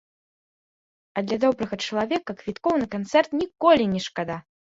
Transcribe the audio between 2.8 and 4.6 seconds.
на канцэрт ніколі не шкада!